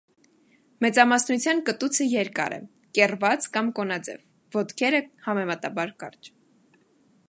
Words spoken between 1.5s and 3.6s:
կտուցը երկար է՝ կեռված